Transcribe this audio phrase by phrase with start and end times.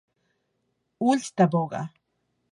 [1.11, 1.83] Ulls de boga.